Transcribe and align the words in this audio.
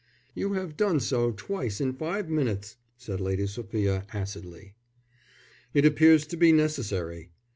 "You 0.33 0.53
have 0.53 0.75
done 0.75 0.99
so 0.99 1.31
twice 1.31 1.79
in 1.79 1.93
five 1.93 2.27
minutes," 2.27 2.75
said 2.97 3.21
Lady 3.21 3.45
Sophia, 3.45 4.03
acidly. 4.11 4.73
"It 5.75 5.85
appears 5.85 6.25
to 6.25 6.37
be 6.37 6.51
necessary. 6.51 7.29